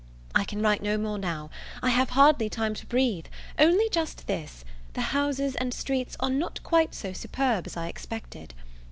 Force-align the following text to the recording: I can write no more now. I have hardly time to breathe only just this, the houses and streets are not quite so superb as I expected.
I 0.33 0.45
can 0.45 0.63
write 0.63 0.81
no 0.81 0.97
more 0.97 1.19
now. 1.19 1.51
I 1.83 1.89
have 1.91 2.09
hardly 2.09 2.49
time 2.49 2.73
to 2.73 2.87
breathe 2.87 3.27
only 3.59 3.87
just 3.89 4.25
this, 4.25 4.65
the 4.93 5.01
houses 5.13 5.53
and 5.55 5.75
streets 5.75 6.17
are 6.19 6.31
not 6.31 6.63
quite 6.63 6.95
so 6.95 7.13
superb 7.13 7.67
as 7.67 7.77
I 7.77 7.85
expected. 7.87 8.55